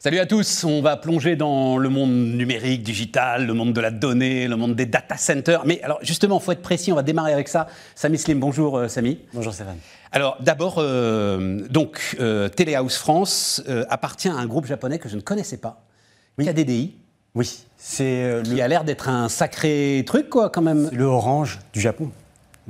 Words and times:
Salut 0.00 0.20
à 0.20 0.26
tous, 0.26 0.62
on 0.62 0.80
va 0.80 0.96
plonger 0.96 1.34
dans 1.34 1.76
le 1.76 1.88
monde 1.88 2.12
numérique, 2.12 2.84
digital, 2.84 3.44
le 3.48 3.52
monde 3.52 3.72
de 3.72 3.80
la 3.80 3.90
donnée, 3.90 4.46
le 4.46 4.54
monde 4.54 4.76
des 4.76 4.86
data 4.86 5.16
centers. 5.16 5.66
Mais 5.66 5.82
alors 5.82 5.98
justement, 6.02 6.38
il 6.38 6.44
faut 6.44 6.52
être 6.52 6.62
précis, 6.62 6.92
on 6.92 6.94
va 6.94 7.02
démarrer 7.02 7.32
avec 7.32 7.48
ça. 7.48 7.66
Samy 7.96 8.16
Slim, 8.16 8.38
bonjour 8.38 8.76
euh, 8.78 8.86
Samy. 8.86 9.18
Bonjour 9.34 9.52
Stéphane. 9.52 9.78
Alors 10.12 10.36
d'abord, 10.40 10.76
euh, 10.78 11.66
donc 11.68 12.16
euh, 12.20 12.48
Telehouse 12.48 12.94
France 12.94 13.60
euh, 13.68 13.84
appartient 13.90 14.28
à 14.28 14.34
un 14.34 14.46
groupe 14.46 14.66
japonais 14.66 15.00
que 15.00 15.08
je 15.08 15.16
ne 15.16 15.20
connaissais 15.20 15.56
pas, 15.56 15.82
Oui. 16.38 16.46
KDDI, 16.46 16.94
Oui, 17.34 17.64
c'est 17.76 18.40
qui 18.44 18.54
le, 18.54 18.62
a 18.62 18.68
l'air 18.68 18.84
d'être 18.84 19.08
un 19.08 19.28
sacré 19.28 20.04
truc 20.06 20.30
quoi 20.30 20.48
quand 20.48 20.62
même. 20.62 20.90
le 20.92 21.04
Orange 21.06 21.58
du 21.72 21.80
Japon. 21.80 22.12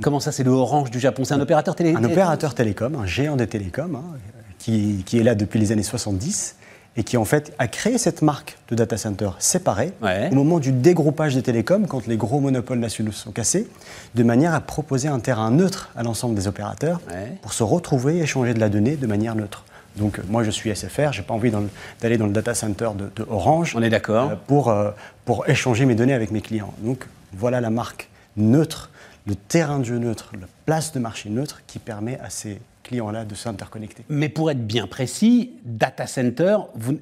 Comment 0.01 0.19
ça, 0.19 0.31
c'est 0.31 0.43
le 0.43 0.49
Orange 0.51 0.89
du 0.89 0.99
Japon? 0.99 1.25
C'est 1.25 1.35
un 1.35 1.41
opérateur 1.41 1.75
télé 1.75 1.93
Un 1.93 2.03
opérateur 2.03 2.55
télécom, 2.55 2.95
un 2.95 3.05
géant 3.05 3.35
des 3.35 3.45
télécoms, 3.45 3.95
hein, 3.97 4.17
qui, 4.57 5.03
qui 5.05 5.19
est 5.19 5.23
là 5.23 5.35
depuis 5.35 5.59
les 5.59 5.71
années 5.71 5.83
70 5.83 6.55
et 6.97 7.03
qui 7.03 7.17
en 7.17 7.25
fait 7.25 7.53
a 7.59 7.67
créé 7.67 7.97
cette 7.97 8.21
marque 8.21 8.57
de 8.69 8.75
data 8.75 8.97
center 8.97 9.29
séparée 9.39 9.93
Ouais. 10.01 10.29
au 10.31 10.35
moment 10.35 10.59
du 10.59 10.71
dégroupage 10.71 11.35
des 11.35 11.41
télécoms, 11.43 11.85
quand 11.87 12.07
les 12.07 12.17
gros 12.17 12.39
monopoles 12.39 12.79
nationaux 12.79 13.11
sont 13.11 13.31
cassés, 13.31 13.67
de 14.15 14.23
manière 14.23 14.53
à 14.53 14.59
proposer 14.61 15.07
un 15.07 15.19
terrain 15.19 15.51
neutre 15.51 15.89
à 15.95 16.03
l'ensemble 16.03 16.35
des 16.35 16.47
opérateurs 16.47 16.99
Ouais. 17.09 17.33
pour 17.41 17.53
se 17.53 17.63
retrouver 17.63 18.17
et 18.17 18.21
échanger 18.21 18.53
de 18.53 18.59
la 18.59 18.69
donnée 18.69 18.95
de 18.95 19.07
manière 19.07 19.35
neutre. 19.35 19.63
Donc 19.97 20.19
euh, 20.19 20.23
moi 20.29 20.43
je 20.43 20.51
suis 20.51 20.73
SFR, 20.75 21.11
j'ai 21.13 21.23
pas 21.23 21.33
envie 21.33 21.51
dans 21.51 21.63
d'aller 22.01 22.17
dans 22.17 22.27
le 22.27 22.31
data 22.33 22.53
center 22.53 22.89
de, 22.95 23.09
de 23.15 23.27
Orange 23.29 23.73
On 23.75 23.81
est 23.81 23.89
d'accord. 23.89 24.31
euh, 24.31 24.35
pour, 24.47 24.69
euh, 24.69 24.91
pour 25.25 25.47
échanger 25.49 25.85
mes 25.85 25.95
données 25.95 26.13
avec 26.13 26.31
mes 26.31 26.41
clients. 26.41 26.73
Donc 26.79 27.05
voilà 27.33 27.59
la 27.61 27.69
marque 27.69 28.09
neutre, 28.37 28.89
le 29.27 29.35
terrain 29.35 29.79
de 29.79 29.83
jeu 29.85 29.97
neutre, 29.97 30.31
la 30.39 30.47
place 30.65 30.91
de 30.93 30.99
marché 30.99 31.29
neutre 31.29 31.61
qui 31.67 31.79
permet 31.79 32.19
à 32.19 32.29
ces 32.29 32.59
clients-là 32.89 33.23
de 33.25 33.35
s'interconnecter. 33.35 34.03
Mais 34.09 34.29
pour 34.29 34.49
être 34.51 34.65
bien 34.65 34.87
précis, 34.87 35.51
data 35.63 36.07
center, 36.07 36.57
vous, 36.75 36.99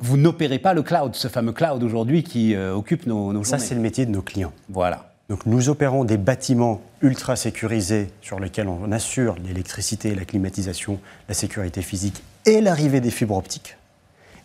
vous 0.00 0.16
n'opérez 0.16 0.58
pas 0.58 0.74
le 0.74 0.82
cloud, 0.82 1.14
ce 1.14 1.28
fameux 1.28 1.52
cloud 1.52 1.82
aujourd'hui 1.82 2.22
qui 2.24 2.54
euh, 2.54 2.74
occupe 2.74 3.06
nos, 3.06 3.32
nos 3.32 3.44
Ça 3.44 3.58
c'est 3.58 3.74
le 3.74 3.80
métier 3.80 4.06
de 4.06 4.10
nos 4.10 4.22
clients. 4.22 4.52
Voilà. 4.68 5.12
Donc 5.28 5.46
nous 5.46 5.68
opérons 5.68 6.04
des 6.04 6.16
bâtiments 6.16 6.80
ultra 7.00 7.36
sécurisés 7.36 8.08
sur 8.22 8.40
lesquels 8.40 8.66
on 8.68 8.90
assure 8.92 9.36
l'électricité, 9.46 10.14
la 10.14 10.24
climatisation, 10.24 10.98
la 11.28 11.34
sécurité 11.34 11.82
physique 11.82 12.22
et 12.46 12.60
l'arrivée 12.60 13.00
des 13.00 13.10
fibres 13.10 13.36
optiques. 13.36 13.76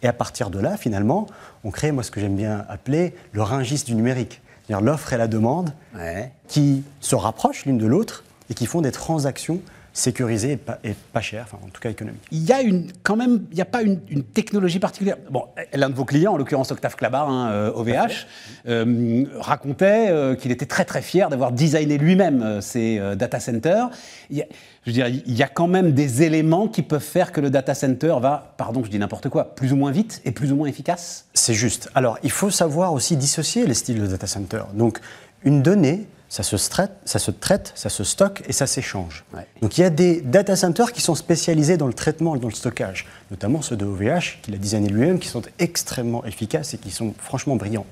Et 0.03 0.07
à 0.07 0.13
partir 0.13 0.49
de 0.49 0.59
là, 0.59 0.75
finalement, 0.77 1.27
on 1.63 1.71
crée 1.71 1.91
moi 1.93 2.03
ce 2.03 2.11
que 2.11 2.19
j'aime 2.19 2.35
bien 2.35 2.65
appeler 2.69 3.15
le 3.31 3.41
ringis 3.41 3.83
du 3.85 3.95
numérique, 3.95 4.41
c'est-à-dire 4.67 4.85
l'offre 4.85 5.13
et 5.13 5.17
la 5.17 5.27
demande 5.27 5.73
Ouais. 5.95 6.31
qui 6.49 6.83
se 6.99 7.15
rapprochent 7.15 7.65
l'une 7.65 7.77
de 7.77 7.85
l'autre 7.87 8.23
et 8.49 8.53
qui 8.53 8.65
font 8.65 8.81
des 8.81 8.91
transactions 8.91 9.59
sécurisées 9.93 10.53
et 10.53 10.57
pas, 10.57 10.79
et 10.83 10.93
pas 11.13 11.21
chères, 11.21 11.45
enfin 11.45 11.59
en 11.63 11.69
tout 11.69 11.79
cas 11.79 11.91
économiques. 11.91 12.23
Il 12.31 12.43
y 12.43 12.51
a 12.51 12.61
une, 12.61 12.91
quand 13.03 13.15
même, 13.15 13.43
il 13.51 13.55
n'y 13.55 13.61
a 13.61 13.65
pas 13.65 13.83
une, 13.83 13.99
une 14.09 14.23
technologie 14.23 14.79
particulière. 14.79 15.17
Bon, 15.29 15.45
l'un 15.71 15.89
de 15.89 15.93
vos 15.95 16.03
clients, 16.03 16.33
en 16.33 16.37
l'occurrence 16.37 16.71
Octave 16.71 16.95
Clabar, 16.95 17.29
hein, 17.29 17.51
euh, 17.51 17.71
OVH, 17.75 18.25
euh, 18.67 19.25
racontait 19.39 20.07
euh, 20.09 20.35
qu'il 20.35 20.51
était 20.51 20.65
très 20.65 20.83
très 20.85 21.01
fier 21.03 21.29
d'avoir 21.29 21.51
designé 21.51 21.97
lui-même 21.99 22.59
euh, 22.75 23.15
data 23.15 23.39
centers. 23.39 23.89
Il 24.31 24.37
y 24.37 24.41
a- 24.41 24.47
je 24.85 24.89
veux 24.89 24.93
dire, 24.93 25.07
il 25.07 25.33
y 25.33 25.43
a 25.43 25.47
quand 25.47 25.67
même 25.67 25.93
des 25.93 26.23
éléments 26.23 26.67
qui 26.67 26.81
peuvent 26.81 26.99
faire 27.01 27.31
que 27.31 27.39
le 27.39 27.49
data 27.49 27.73
center 27.73 28.15
va, 28.19 28.53
pardon, 28.57 28.83
je 28.83 28.89
dis 28.89 28.99
n'importe 28.99 29.29
quoi, 29.29 29.55
plus 29.55 29.71
ou 29.71 29.77
moins 29.77 29.91
vite 29.91 30.21
et 30.25 30.31
plus 30.31 30.51
ou 30.51 30.57
moins 30.57 30.67
efficace. 30.67 31.27
C'est 31.33 31.53
juste. 31.53 31.89
Alors, 31.95 32.17
il 32.21 32.31
faut 32.31 32.49
savoir 32.49 32.91
aussi 32.91 33.15
dissocier 33.15 33.65
les 33.65 33.75
styles 33.75 34.01
de 34.01 34.07
data 34.07 34.27
center. 34.27 34.63
Donc, 34.73 34.99
une 35.43 35.61
donnée, 35.61 36.05
ça 36.33 36.41
se, 36.41 36.55
traite, 36.55 36.91
ça 37.05 37.19
se 37.19 37.29
traite, 37.29 37.71
ça 37.75 37.89
se 37.89 38.03
stocke 38.03 38.41
et 38.47 38.53
ça 38.53 38.65
s'échange. 38.65 39.23
Ouais. 39.35 39.45
Donc, 39.61 39.77
il 39.77 39.81
y 39.81 39.83
a 39.83 39.91
des 39.91 40.19
data 40.21 40.55
centers 40.55 40.91
qui 40.91 40.99
sont 41.01 41.13
spécialisés 41.13 41.77
dans 41.77 41.85
le 41.85 41.93
traitement 41.93 42.35
et 42.35 42.39
dans 42.39 42.47
le 42.47 42.55
stockage, 42.55 43.05
notamment 43.29 43.61
ceux 43.61 43.75
de 43.75 43.85
OVH, 43.85 44.39
qu'il 44.41 44.55
a 44.55 44.57
designé 44.57 44.89
lui-même, 44.89 45.19
qui 45.19 45.27
sont 45.27 45.43
extrêmement 45.59 46.25
efficaces 46.25 46.73
et 46.73 46.79
qui 46.79 46.89
sont 46.89 47.13
franchement 47.19 47.55
brillants. 47.55 47.85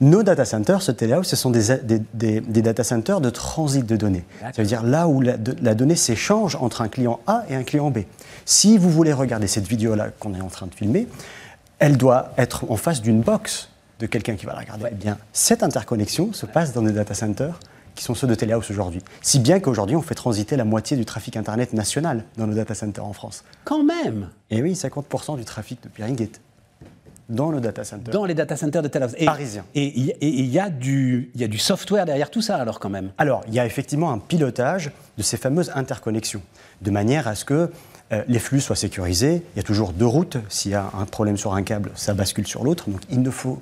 Nos 0.00 0.24
data 0.24 0.44
centers, 0.44 0.82
ce 0.82 0.90
téléhouse, 0.90 1.28
ce 1.28 1.36
sont 1.36 1.50
des, 1.50 1.76
des- 1.84 2.02
des- 2.14 2.40
des 2.40 2.62
data 2.62 2.82
centers 2.82 3.20
de 3.20 3.30
transit 3.30 3.86
de 3.86 3.94
données. 3.94 4.24
Ça 4.40 4.50
veut 4.62 4.66
dire 4.66 4.82
là 4.82 5.06
où 5.06 5.20
la, 5.20 5.36
de- 5.36 5.54
la 5.62 5.76
donnée 5.76 5.94
s'échange 5.94 6.56
entre 6.56 6.80
un 6.82 6.88
client 6.88 7.20
A 7.28 7.44
et 7.48 7.54
un 7.54 7.62
client 7.62 7.92
B. 7.92 7.98
Si 8.44 8.76
vous 8.76 8.90
voulez 8.90 9.12
regarder 9.12 9.46
cette 9.46 9.68
vidéo-là 9.68 10.08
qu'on 10.18 10.34
est 10.34 10.40
en 10.40 10.48
train 10.48 10.66
de 10.66 10.74
filmer, 10.74 11.06
elle 11.78 11.96
doit 11.96 12.32
être 12.38 12.68
en 12.68 12.76
face 12.76 13.00
d'une 13.02 13.20
box 13.20 13.68
de 14.02 14.06
quelqu'un 14.08 14.34
qui 14.34 14.44
va 14.46 14.52
la 14.52 14.58
regarder. 14.60 14.86
Eh 14.90 14.94
bien, 14.94 15.16
cette 15.32 15.62
interconnexion 15.62 16.32
se 16.32 16.44
passe 16.44 16.72
dans 16.72 16.82
des 16.82 16.90
data 16.92 17.14
centers 17.14 17.58
qui 17.94 18.02
sont 18.02 18.14
ceux 18.14 18.26
de 18.26 18.34
Telehouse 18.34 18.68
aujourd'hui. 18.70 19.00
Si 19.20 19.38
bien 19.38 19.60
qu'aujourd'hui, 19.60 19.94
on 19.96 20.02
fait 20.02 20.14
transiter 20.16 20.56
la 20.56 20.64
moitié 20.64 20.96
du 20.96 21.04
trafic 21.04 21.36
Internet 21.36 21.72
national 21.72 22.24
dans 22.36 22.46
nos 22.48 22.54
data 22.54 22.74
centers 22.74 23.04
en 23.06 23.12
France. 23.12 23.44
Quand 23.64 23.84
même 23.84 24.28
Et 24.50 24.60
oui, 24.60 24.72
50% 24.72 25.36
du 25.36 25.44
trafic 25.44 25.80
de 25.84 25.88
Peering 25.88 26.20
est 26.20 26.40
dans 27.28 27.50
le 27.52 27.60
data 27.60 27.84
center. 27.84 28.10
dans 28.10 28.24
les 28.24 28.34
data 28.34 28.56
centers 28.56 28.82
de 28.82 28.88
Tel 28.88 29.04
Aviv. 29.04 29.16
Et-. 29.18 29.26
Et 29.80 29.98
il 29.98 30.04
y 30.06 30.10
a- 30.12 30.16
et 30.20 30.26
il 30.28 30.46
y, 30.46 30.58
a 30.58 30.68
du- 30.68 31.30
il 31.34 31.40
y 31.40 31.44
a 31.44 31.48
du 31.48 31.58
software 31.58 32.04
derrière 32.04 32.30
tout 32.30 32.42
ça, 32.42 32.56
alors 32.56 32.80
quand 32.80 32.90
même. 32.90 33.12
Alors, 33.18 33.42
il 33.46 33.54
y 33.54 33.60
a 33.60 33.66
effectivement 33.66 34.10
un 34.10 34.18
pilotage 34.18 34.90
de 35.16 35.22
ces 35.22 35.36
fameuses 35.36 35.70
interconnexions, 35.74 36.42
de 36.80 36.90
manière 36.90 37.28
à 37.28 37.34
ce 37.36 37.44
que 37.44 37.70
euh, 38.12 38.22
les 38.26 38.40
flux 38.40 38.60
soient 38.60 38.76
sécurisés. 38.76 39.42
Il 39.54 39.58
y 39.58 39.60
a 39.60 39.62
toujours 39.62 39.92
deux 39.92 40.06
routes. 40.06 40.36
S'il 40.48 40.72
y 40.72 40.74
a 40.74 40.90
un 40.98 41.04
problème 41.06 41.36
sur 41.36 41.54
un 41.54 41.62
câble, 41.62 41.92
ça 41.94 42.12
bascule 42.14 42.46
sur 42.46 42.64
l'autre. 42.64 42.90
Donc, 42.90 43.00
il 43.10 43.22
ne 43.22 43.30
faut 43.30 43.60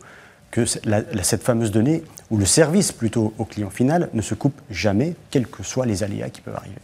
que 0.50 0.64
la- 0.84 1.02
cette 1.22 1.42
fameuse 1.42 1.70
donnée, 1.70 2.02
ou 2.30 2.36
le 2.36 2.44
service 2.46 2.92
plutôt 2.92 3.32
au 3.38 3.44
client 3.44 3.70
final, 3.70 4.08
ne 4.14 4.22
se 4.22 4.34
coupe 4.34 4.60
jamais, 4.70 5.14
quels 5.30 5.46
que 5.46 5.62
soient 5.62 5.86
les 5.86 6.02
aléas 6.02 6.30
qui 6.30 6.40
peuvent 6.40 6.56
arriver. 6.56 6.76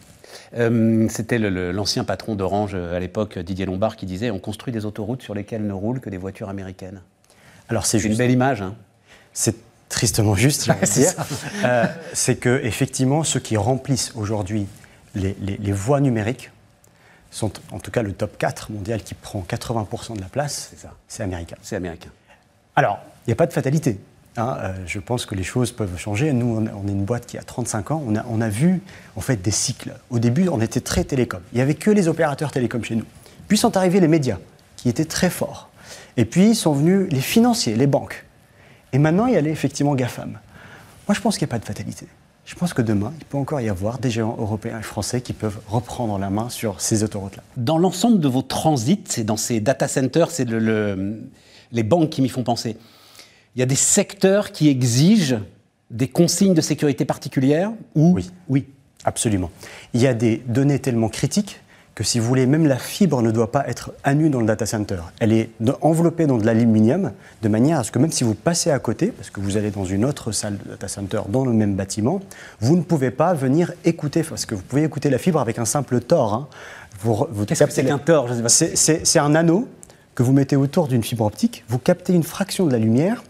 Euh, 0.56 1.08
C'était 1.08 1.38
l'ancien 1.38 2.04
patron 2.04 2.34
d'Orange 2.36 2.72
euh, 2.74 2.96
à 2.96 3.00
l'époque, 3.00 3.38
Didier 3.38 3.66
Lombard, 3.66 3.96
qui 3.96 4.06
disait 4.06 4.30
On 4.30 4.38
construit 4.38 4.72
des 4.72 4.84
autoroutes 4.86 5.22
sur 5.22 5.34
lesquelles 5.34 5.66
ne 5.66 5.72
roulent 5.72 6.00
que 6.00 6.10
des 6.10 6.18
voitures 6.18 6.48
américaines. 6.48 7.00
Alors, 7.68 7.86
c'est 7.86 7.98
une 7.98 8.16
belle 8.16 8.30
image. 8.30 8.62
hein. 8.62 8.74
C'est 9.32 9.56
tristement 9.88 10.34
juste, 10.36 10.70
c'est. 10.84 11.16
Euh, 11.64 11.86
que 12.40 12.60
effectivement, 12.64 13.24
ceux 13.24 13.40
qui 13.40 13.56
remplissent 13.56 14.12
aujourd'hui 14.14 14.66
les, 15.14 15.36
les- 15.40 15.56
les 15.56 15.72
voies 15.72 16.00
numériques 16.00 16.50
sont 17.30 17.50
en 17.72 17.78
tout 17.80 17.90
cas 17.90 18.02
le 18.02 18.12
top 18.12 18.38
4 18.38 18.70
mondial 18.70 19.02
qui 19.02 19.14
prend 19.14 19.40
80% 19.48 20.14
de 20.16 20.20
la 20.20 20.28
place. 20.28 20.68
C'est 20.70 20.78
ça. 20.80 20.92
C'est 21.08 21.22
américain. 21.24 21.56
C'est 21.62 21.76
américain. 21.76 22.10
Alors, 22.76 23.00
n'y 23.28 23.32
a 23.32 23.36
pas 23.36 23.46
de 23.46 23.52
fatalité. 23.52 23.98
hein. 24.36 24.56
Euh, 24.60 24.72
je 24.86 24.98
pense 24.98 25.26
que 25.26 25.34
les 25.34 25.42
choses 25.44 25.72
peuvent 25.72 25.96
changer. 25.98 26.32
Nous, 26.32 26.46
on, 26.46 26.86
est 26.88 26.90
une 26.92 27.04
boîte 27.04 27.26
qui 27.26 27.38
a 27.38 27.42
35 27.42 27.90
ans. 27.90 28.02
On 28.06 28.40
a, 28.40 28.48
vu 28.48 28.80
en 29.16 29.20
fait 29.20 29.36
des 29.42 29.50
cycles. 29.50 29.94
Au 30.10 30.18
début, 30.18 30.48
on 30.48 30.60
était 30.60 30.80
très 30.80 31.04
télécom. 31.04 31.40
Il 31.52 31.56
n'y 31.56 31.62
avait 31.62 31.74
que 31.74 31.90
les 31.90 32.08
opérateurs 32.08 32.50
télécoms 32.52 32.84
chez 32.84 32.96
nous. 32.96 33.04
Puis 33.48 33.58
sont 33.58 33.76
arrivés 33.76 34.00
les 34.00 34.08
médias, 34.08 34.38
qui 34.76 34.88
étaient 34.88 35.04
très 35.04 35.30
forts. 35.30 35.70
Et 36.16 36.24
puis 36.24 36.54
sont 36.54 36.72
venus 36.72 37.08
les 37.10 37.20
financiers, 37.20 37.76
les 37.76 37.86
banques. 37.86 38.24
Et 38.92 38.98
maintenant, 38.98 39.26
il 39.26 39.34
y 39.34 39.36
a 39.36 39.40
effectivement 39.40 39.94
GAFAM. 39.94 40.38
Moi, 41.08 41.14
je 41.14 41.20
pense 41.20 41.36
qu'il 41.38 41.46
n'y 41.46 41.50
a 41.50 41.54
pas 41.54 41.58
de 41.58 41.64
fatalité. 41.64 42.06
Je 42.44 42.54
pense 42.54 42.72
que 42.72 42.82
demain, 42.82 43.12
il 43.18 43.24
peut 43.24 43.36
encore 43.38 43.60
y 43.60 43.68
avoir 43.68 43.98
des 43.98 44.08
géants 44.10 44.36
européens 44.38 44.78
et 44.78 44.82
français 44.82 45.20
qui 45.20 45.32
peuvent 45.32 45.58
reprendre 45.68 46.16
la 46.18 46.30
main 46.30 46.48
sur 46.48 46.80
ces 46.80 47.02
autoroutes-là. 47.02 47.42
Dans 47.56 47.76
l'ensemble 47.76 48.20
de 48.20 48.28
vos 48.28 48.42
transits, 48.42 49.02
c'est 49.08 49.24
dans 49.24 49.36
ces 49.36 49.58
data 49.60 49.88
centers, 49.88 50.30
c'est 50.30 50.44
le- 50.48 50.60
le- 50.60 51.22
les 51.72 51.82
banques 51.82 52.10
qui 52.10 52.22
m'y 52.22 52.28
font 52.28 52.44
penser. 52.44 52.76
Il 53.56 53.60
y 53.60 53.62
a 53.62 53.66
des 53.66 53.74
secteurs 53.74 54.52
qui 54.52 54.68
exigent 54.68 55.36
des 55.90 56.08
consignes 56.08 56.52
de 56.54 56.60
sécurité 56.60 57.04
particulières 57.06 57.72
ou 57.94 58.12
Oui. 58.14 58.30
Oui. 58.48 58.66
Absolument. 59.04 59.50
Il 59.94 60.02
y 60.02 60.06
a 60.06 60.12
des 60.14 60.42
données 60.46 60.78
tellement 60.78 61.08
critiques 61.08 61.60
que 61.94 62.04
si 62.04 62.18
vous 62.18 62.26
voulez, 62.26 62.44
même 62.44 62.66
la 62.66 62.76
fibre 62.76 63.22
ne 63.22 63.30
doit 63.30 63.50
pas 63.50 63.66
être 63.68 63.92
à 64.04 64.12
nu 64.14 64.28
dans 64.28 64.40
le 64.40 64.46
data 64.46 64.66
center. 64.66 64.98
Elle 65.20 65.32
est 65.32 65.48
enveloppée 65.80 66.26
dans 66.26 66.36
de 66.36 66.44
l'aluminium, 66.44 67.12
de 67.40 67.48
manière 67.48 67.78
à 67.78 67.84
ce 67.84 67.90
que 67.90 67.98
même 67.98 68.10
si 68.12 68.24
vous 68.24 68.34
passez 68.34 68.70
à 68.70 68.78
côté, 68.78 69.06
parce 69.06 69.30
que 69.30 69.40
vous 69.40 69.56
allez 69.56 69.70
dans 69.70 69.86
une 69.86 70.04
autre 70.04 70.32
salle 70.32 70.58
de 70.58 70.68
data 70.72 70.88
center 70.88 71.22
dans 71.30 71.46
le 71.46 71.52
même 71.54 71.74
bâtiment, 71.74 72.20
vous 72.60 72.76
ne 72.76 72.82
pouvez 72.82 73.10
pas 73.10 73.32
venir 73.32 73.72
écouter, 73.86 74.22
parce 74.22 74.44
que 74.44 74.54
vous 74.54 74.60
pouvez 74.60 74.82
écouter 74.82 75.08
la 75.08 75.16
fibre 75.16 75.40
avec 75.40 75.58
un 75.58 75.64
simple 75.64 76.00
tor. 76.00 76.34
hein. 76.34 76.48
Vous, 77.00 77.26
Qu'est-ce 77.46 77.64
que 77.64 77.70
c'est 77.72 77.84
qu'un 77.86 77.96
tor? 77.98 78.28
Je 78.28 78.34
sais 78.34 78.42
pas. 78.42 78.48
c'est- 78.50 78.76
C'est 78.76 79.06
c'est 79.06 79.18
un 79.18 79.34
anneau 79.34 79.66
que 80.14 80.22
vous 80.22 80.32
mettez 80.34 80.56
autour 80.56 80.88
d'une 80.88 81.02
fibre 81.02 81.24
optique, 81.24 81.64
vous 81.68 81.78
captez 81.78 82.12
une 82.12 82.22
fraction 82.24 82.66
de 82.66 82.72
la 82.72 82.78
lumière 82.78 83.22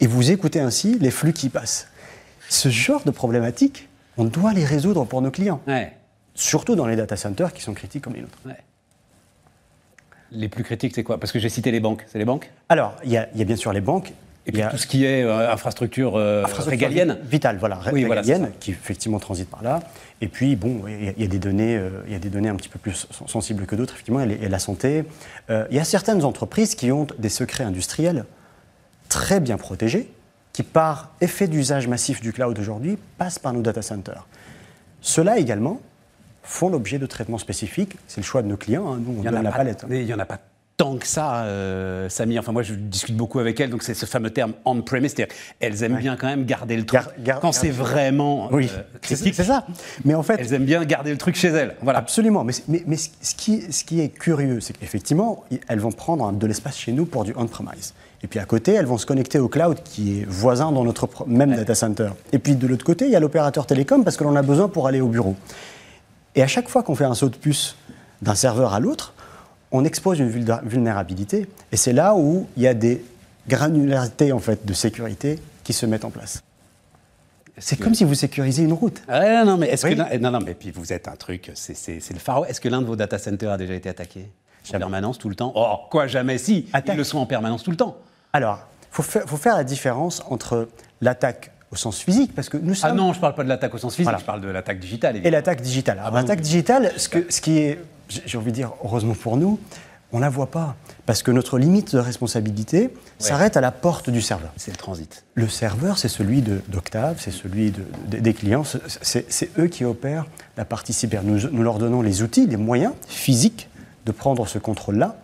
et 0.00 0.06
vous 0.06 0.30
écoutez 0.30 0.60
ainsi 0.60 0.98
les 0.98 1.10
flux 1.10 1.32
qui 1.32 1.48
passent. 1.48 1.88
Ce 2.48 2.68
genre 2.68 3.02
de 3.04 3.10
problématiques, 3.10 3.88
on 4.16 4.24
doit 4.24 4.52
les 4.52 4.64
résoudre 4.64 5.04
pour 5.04 5.20
nos 5.22 5.30
clients, 5.30 5.60
Ouais, 5.66 5.92
surtout 6.34 6.74
dans 6.76 6.86
les 6.86 6.96
data 6.96 7.16
centers 7.16 7.52
qui 7.52 7.62
sont 7.62 7.74
critiques 7.74 8.02
comme 8.04 8.14
les 8.14 8.20
nôtres. 8.22 8.38
ouais. 8.46 8.56
Les 10.30 10.48
plus 10.48 10.62
critiques, 10.62 10.92
c'est 10.94 11.02
quoi? 11.04 11.18
Parce 11.18 11.32
que 11.32 11.38
j'ai 11.38 11.48
cité 11.48 11.70
les 11.70 11.80
banques. 11.80 12.04
C'est 12.06 12.18
les 12.18 12.24
banques? 12.26 12.50
Alors, 12.68 12.94
il 13.04 13.10
y, 13.10 13.16
a 13.16 13.28
il 13.32 13.38
y 13.38 13.42
a 13.42 13.44
bien 13.46 13.56
sûr 13.56 13.72
les 13.72 13.80
banques, 13.80 14.12
Et 14.46 14.52
puis 14.52 14.60
y 14.60 14.62
a 14.62 14.68
tout 14.68 14.76
ce 14.76 14.86
qui 14.86 15.06
est 15.06 15.22
euh, 15.22 15.50
infrastructure, 15.50 16.16
euh, 16.16 16.44
infrastructure 16.44 16.86
régalienne. 16.88 17.18
vitale, 17.24 17.56
voilà, 17.58 17.80
Oui, 17.92 18.04
régalienne, 18.04 18.50
qui 18.60 18.72
effectivement 18.72 19.18
transite 19.20 19.48
par 19.48 19.62
là. 19.62 19.80
Et 20.20 20.28
puis, 20.28 20.54
bon, 20.54 20.82
il 20.86 21.04
y 21.04 21.08
a- 21.08 21.12
il 21.16 21.22
y, 21.22 21.24
a 21.24 21.28
des 21.28 21.38
données, 21.38 21.76
euh, 21.76 22.02
y 22.08 22.14
a 22.14 22.18
des 22.18 22.28
données 22.28 22.50
un 22.50 22.56
petit 22.56 22.68
peu 22.68 22.78
plus 22.78 23.06
sen- 23.10 23.26
sensibles 23.26 23.64
que 23.64 23.74
d'autres, 23.74 23.94
effectivement, 23.94 24.20
et 24.20 24.48
la 24.48 24.58
santé. 24.58 25.04
Euh, 25.48 25.66
il 25.70 25.76
y 25.78 25.80
a 25.80 25.84
certaines 25.84 26.22
entreprises 26.24 26.74
qui 26.74 26.92
ont 26.92 27.06
des 27.18 27.30
secrets 27.30 27.64
industriels 27.64 28.26
très 29.08 29.40
bien 29.40 29.56
protégés, 29.56 30.10
qui 30.52 30.62
par 30.62 31.10
effet 31.20 31.46
d'usage 31.48 31.86
massif 31.88 32.20
du 32.20 32.32
cloud 32.32 32.58
aujourd'hui 32.58 32.98
passent 33.16 33.38
par 33.38 33.52
nos 33.52 33.62
data 33.62 33.82
centers. 33.82 34.26
Ceux-là 35.00 35.38
également 35.38 35.80
font 36.42 36.68
l'objet 36.70 36.98
de 36.98 37.06
traitements 37.06 37.38
spécifiques. 37.38 37.96
C'est 38.06 38.20
le 38.20 38.24
choix 38.26 38.42
de 38.42 38.48
nos 38.48 38.56
clients. 38.56 38.92
hein. 38.92 38.98
Nous, 39.04 39.16
on 39.18 39.22
Il 39.22 39.26
y 39.26 39.28
en 39.28 39.34
a 39.34 39.42
la 39.42 39.50
pas, 39.50 39.58
palette. 39.58 39.84
mais 39.88 40.02
il 40.02 40.08
y 40.08 40.14
en 40.14 40.18
a 40.18 40.24
pas 40.24 40.38
tant 40.76 40.96
que 40.96 41.06
ça, 41.08 41.42
euh, 41.42 42.08
Samy. 42.08 42.38
Enfin, 42.38 42.52
moi, 42.52 42.62
je 42.62 42.72
discute 42.74 43.16
beaucoup 43.16 43.40
avec 43.40 43.58
elles, 43.60 43.68
donc 43.68 43.82
c'est 43.82 43.94
ce 43.94 44.06
fameux 44.06 44.30
terme 44.30 44.52
on-premise, 44.64 45.12
c'est-à-dire 45.14 45.34
elles 45.60 45.82
aiment 45.82 45.96
bien 45.98 46.16
quand 46.16 46.28
même 46.28 46.44
garder 46.44 46.76
le 46.76 46.86
truc 46.86 47.00
Gar- 47.00 47.12
gar- 47.18 47.40
quand 47.40 47.50
c'est 47.52 47.70
vraiment 47.70 48.48
Oui, 48.52 48.70
euh, 48.72 48.82
c'est 48.94 49.00
critique. 49.00 49.34
c'est 49.34 49.44
ça. 49.44 49.66
Mais 50.04 50.14
en 50.14 50.22
fait, 50.22 50.36
Elles 50.38 50.54
aiment 50.54 50.64
bien 50.64 50.84
garder 50.84 51.10
le 51.10 51.18
truc 51.18 51.34
chez 51.34 51.48
elles. 51.48 51.74
Voilà. 51.82 51.98
Absolument, 51.98 52.44
mais, 52.44 52.52
mais, 52.68 52.82
mais 52.86 52.96
ce, 52.96 53.34
qui, 53.34 53.72
ce 53.72 53.82
qui 53.84 54.00
est 54.00 54.08
curieux, 54.08 54.60
c'est 54.60 54.76
qu'effectivement, 54.78 55.44
elles 55.66 55.80
vont 55.80 55.90
prendre 55.92 56.30
de 56.32 56.46
l'espace 56.46 56.78
chez 56.78 56.92
nous 56.92 57.06
pour 57.06 57.24
du 57.24 57.32
on-premise. 57.36 57.92
Et 58.22 58.26
puis 58.26 58.40
à 58.40 58.44
côté, 58.44 58.72
elles 58.72 58.86
vont 58.86 58.98
se 58.98 59.06
connecter 59.06 59.38
au 59.38 59.48
cloud 59.48 59.78
qui 59.84 60.20
est 60.20 60.24
voisin 60.24 60.72
dans 60.72 60.84
notre 60.84 61.08
même 61.28 61.54
data 61.54 61.74
center. 61.74 62.10
Et 62.32 62.38
puis 62.38 62.56
de 62.56 62.66
l'autre 62.66 62.84
côté, 62.84 63.04
il 63.06 63.12
y 63.12 63.16
a 63.16 63.20
l'opérateur 63.20 63.64
télécom 63.66 64.02
parce 64.02 64.16
que 64.16 64.24
l'on 64.24 64.34
a 64.34 64.42
besoin 64.42 64.68
pour 64.68 64.88
aller 64.88 65.00
au 65.00 65.08
bureau. 65.08 65.36
Et 66.34 66.42
à 66.42 66.46
chaque 66.48 66.68
fois 66.68 66.82
qu'on 66.82 66.94
fait 66.96 67.04
un 67.04 67.14
saut 67.14 67.28
de 67.28 67.36
puce 67.36 67.76
d'un 68.22 68.34
serveur 68.34 68.74
à 68.74 68.80
l'autre, 68.80 69.14
on 69.70 69.84
expose 69.84 70.18
une 70.18 70.28
vulnérabilité. 70.28 71.46
Et 71.70 71.76
c'est 71.76 71.92
là 71.92 72.14
où 72.16 72.46
il 72.56 72.62
y 72.64 72.66
a 72.66 72.74
des 72.74 73.04
granularités 73.48 74.32
en 74.32 74.38
fait, 74.40 74.66
de 74.66 74.72
sécurité 74.72 75.38
qui 75.62 75.72
se 75.72 75.86
mettent 75.86 76.04
en 76.04 76.10
place. 76.10 76.42
C'est 77.60 77.76
comme 77.76 77.94
si 77.94 78.04
vous 78.04 78.14
sécurisez 78.14 78.62
une 78.62 78.72
route. 78.72 79.02
Ouais, 79.08 79.44
non, 79.44 79.56
mais 79.56 79.68
est-ce 79.68 79.86
Oui. 79.86 79.96
que 79.96 80.16
non, 80.18 80.30
non, 80.30 80.38
mais 80.44 80.54
puis 80.54 80.70
vous 80.70 80.92
êtes 80.92 81.08
un 81.08 81.16
truc, 81.16 81.50
c'est 81.54 81.98
le 82.12 82.18
phare. 82.20 82.46
Est-ce 82.46 82.60
que 82.60 82.68
l'un 82.68 82.80
de 82.80 82.86
vos 82.86 82.94
data 82.96 83.18
centers 83.18 83.50
a 83.50 83.56
déjà 83.58 83.74
été 83.74 83.88
attaqué? 83.88 84.20
En 84.20 84.72
Jamais. 84.72 84.78
permanence 84.80 85.18
tout 85.18 85.28
le 85.28 85.34
temps? 85.34 85.52
Oh, 85.56 85.76
quoi, 85.90 86.06
jamais 86.06 86.36
si. 86.38 86.66
Attaque. 86.72 86.94
Ils 86.94 86.98
le 86.98 87.04
sont 87.04 87.18
en 87.18 87.26
permanence 87.26 87.62
tout 87.62 87.70
le 87.70 87.76
temps. 87.76 87.96
Alors, 88.32 88.58
il 88.82 88.86
faut, 88.94 89.02
faire- 89.02 89.24
faut 89.26 89.36
faire 89.36 89.56
la 89.56 89.64
différence 89.64 90.22
entre 90.28 90.68
l'attaque 91.00 91.50
au 91.70 91.76
sens 91.76 91.98
physique, 92.00 92.34
parce 92.34 92.48
que 92.48 92.56
nous 92.56 92.72
Ah 92.82 92.88
sommes... 92.88 92.96
non, 92.96 93.12
je 93.12 93.20
parle 93.20 93.34
pas 93.34 93.44
de 93.44 93.48
l'attaque 93.48 93.74
au 93.74 93.78
sens 93.78 93.92
physique, 93.94 94.04
Voilà. 94.04 94.18
je 94.18 94.24
parle 94.24 94.40
de 94.40 94.48
l'attaque 94.48 94.80
digitale. 94.80 95.16
Et 95.24 95.30
l'attaque 95.30 95.60
digitale. 95.60 95.98
Alors, 95.98 96.12
l'attaque 96.12 96.40
digitale, 96.40 96.92
ce, 96.96 97.08
que- 97.08 97.26
ce 97.30 97.40
qui 97.40 97.58
est, 97.58 97.78
j'ai 98.08 98.38
envie 98.38 98.50
de 98.50 98.56
dire, 98.56 98.72
heureusement 98.84 99.14
pour 99.14 99.36
nous, 99.36 99.58
on 100.10 100.16
ne 100.16 100.22
la 100.22 100.30
voit 100.30 100.50
pas. 100.50 100.74
Parce 101.04 101.22
que 101.22 101.30
notre 101.30 101.58
limite 101.58 101.94
de 101.94 101.98
responsabilité 101.98 102.90
s'arrête 103.18 103.58
à 103.58 103.60
la 103.60 103.70
porte 103.72 104.08
du 104.08 104.22
serveur. 104.22 104.50
C'est 104.56 104.70
le 104.70 104.78
transit. 104.78 105.24
Le 105.34 105.48
serveur, 105.48 105.98
c'est 105.98 106.08
celui 106.08 106.40
d'Octave, 106.42 107.16
c'est 107.18 107.30
celui 107.30 107.70
de- 107.70 107.84
de- 108.08 108.16
des 108.18 108.32
clients, 108.32 108.62
c'est 109.02 109.58
eux 109.58 109.66
qui 109.66 109.84
opèrent 109.84 110.24
la 110.56 110.64
partie 110.64 110.94
cyber. 110.94 111.22
Nous, 111.22 111.50
nous 111.50 111.62
leur 111.62 111.78
donnons 111.78 112.00
les 112.00 112.22
outils, 112.22 112.46
les 112.46 112.56
moyens 112.56 112.94
physiques 113.06 113.68
de 114.06 114.12
prendre 114.12 114.46
ce 114.48 114.58
contrôle-là, 114.58 115.16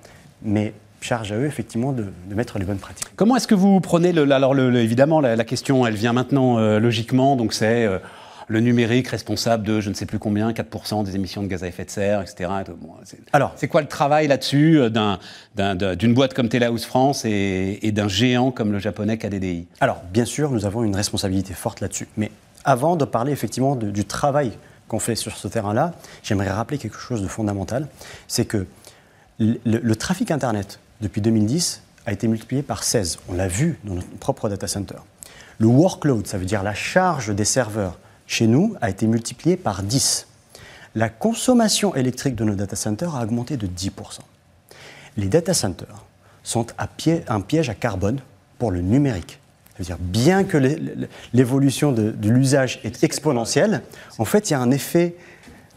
mais 0.43 0.75
charge 1.05 1.33
à 1.33 1.37
eux, 1.37 1.47
effectivement, 1.47 1.93
de, 1.93 2.07
de 2.29 2.35
mettre 2.35 2.59
les 2.59 2.65
bonnes 2.65 2.79
pratiques. 2.79 3.09
Comment 3.17 3.37
est-ce 3.37 3.47
que 3.47 3.55
vous 3.55 3.81
prenez 3.81 4.13
le, 4.13 4.31
alors 4.33 4.55
le- 4.55 4.71
le- 4.71 4.81
évidemment 4.81 5.21
la, 5.21 5.37
la 5.37 5.45
question 5.45 5.87
elle 5.87 5.95
vient 5.95 6.13
maintenant 6.13 6.59
euh, 6.59 6.81
logiquement 6.81 7.37
donc 7.37 7.53
c'est 7.53 7.85
euh, 7.85 7.99
le 8.49 8.61
numérique 8.61 9.09
responsable 9.09 9.65
de 9.65 9.81
je 9.81 9.89
ne 9.89 9.95
sais 9.95 10.07
plus 10.07 10.19
combien 10.19 10.51
4% 10.53 11.05
des 11.05 11.15
émissions 11.15 11.43
de 11.43 11.47
gaz 11.49 11.63
à 11.65 11.67
effet 11.69 11.85
de 11.85 11.91
serre 11.91 12.21
etc. 12.23 12.51
Bon, 12.81 12.91
Alors. 13.33 13.53
c'est 13.57 13.69
quoi 13.69 13.81
le 13.81 13.87
travail 13.89 14.27
là-dessus 14.29 14.79
euh, 14.79 14.89
d'un- 14.91 15.19
d'un- 15.55 15.75
d'un- 15.75 15.95
d'une 15.97 16.15
boîte 16.15 16.35
comme 16.35 16.49
Telehouse 16.49 16.85
France 16.85 17.25
et, 17.25 17.79
et 17.83 17.93
d'un 17.93 18.09
géant 18.09 18.51
comme 18.51 18.73
le 18.73 18.79
japonais 18.79 19.17
KDDI 19.19 19.67
Alors, 19.81 20.03
bien 20.13 20.25
sûr, 20.25 20.51
nous 20.51 20.67
avons 20.67 20.85
une 20.85 20.97
responsabilité 20.97 21.55
forte 21.55 21.81
là-dessus. 21.81 22.09
Mais 22.17 22.31
avant 22.65 22.97
de 22.97 23.05
parler 23.05 23.33
effectivement 23.33 23.77
de- 23.77 23.91
du 23.91 24.05
travail 24.05 24.53
qu'on 24.89 24.99
fait 24.99 25.15
sur 25.17 25.37
ce 25.37 25.49
terrain-là, 25.49 25.93
j'aimerais 26.23 26.51
rappeler 26.51 26.77
quelque 26.79 26.99
chose 26.99 27.23
de 27.23 27.29
fondamental. 27.29 27.89
C'est 28.29 28.45
que 28.45 28.67
le, 29.39 29.57
le 29.65 29.97
trafic 29.97 30.31
Internet, 30.31 30.79
depuis 31.05 31.21
2010, 31.21 31.83
a 32.07 32.13
été 32.13 32.27
multiplié 32.29 32.63
par 32.63 32.83
16. 32.83 33.19
On 33.29 33.35
l'a 33.35 33.47
vu 33.47 33.79
dans 33.85 33.95
notre 33.95 34.09
propre 34.19 34.49
data 34.49 34.67
center. 34.67 34.97
Le 35.59 35.67
workload, 35.67 36.27
ça 36.27 36.39
veut 36.39 36.47
dire 36.47 36.63
la 36.63 36.75
charge 36.75 37.33
des 37.35 37.45
serveurs 37.45 37.99
chez 38.27 38.47
nous, 38.47 38.75
a 38.81 38.89
été 38.89 39.07
multiplié 39.07 39.57
par 39.59 39.83
10. 39.83 40.27
La 40.95 41.11
consommation 41.11 41.95
électrique 41.95 42.35
de 42.37 42.45
nos 42.45 42.55
data 42.55 42.75
centers 42.75 43.15
a 43.15 43.23
augmenté 43.23 43.57
de 43.59 43.67
10%. 43.67 43.91
Les 45.19 45.27
data 45.29 45.53
centers 45.53 46.05
sont 46.43 46.67
à 46.79 46.87
pied- 46.87 47.23
un 47.29 47.41
piège 47.43 47.69
à 47.69 47.75
carbone 47.75 48.21
pour 48.59 48.71
le 48.71 48.81
numérique. 48.81 49.39
C'est-à-dire, 49.77 49.99
bien 50.01 50.45
que 50.45 50.57
l'é- 50.57 50.77
l'é- 50.77 51.09
l'évolution 51.35 51.93
de, 51.93 52.15
l'usage 52.23 52.81
est 52.85 53.05
exponentielle, 53.05 53.83
en 54.19 54.25
fait, 54.25 54.49
il 54.49 54.53
y 54.55 54.57
a 54.57 54.61
un 54.61 54.71
effet 54.71 55.17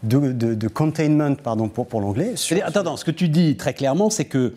de, 0.04 0.68
containment, 0.68 1.34
pardon 1.34 1.68
pour, 1.68 2.00
l'anglais. 2.00 2.32
sur- 2.36 2.64
attends, 2.64 2.96
ce 2.96 3.04
que 3.04 3.10
tu 3.10 3.28
dis 3.28 3.56
très 3.56 3.74
clairement, 3.74 4.08
c'est 4.10 4.24
que 4.24 4.54